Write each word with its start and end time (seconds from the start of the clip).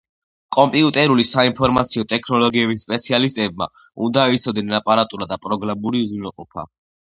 კომპიუტერული 0.55 1.25
საინფორმაციო 1.31 2.05
ტექნოლოგიების 2.15 2.87
სპეციალისტებმა 2.89 3.69
უნდა 4.09 4.27
იცოდნენ 4.41 4.77
აპარატურა 4.83 5.33
და 5.35 5.43
პროგრამული 5.49 6.07
უზრუნველყოფა. 6.11 6.71